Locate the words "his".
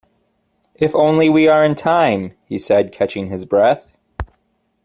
3.27-3.45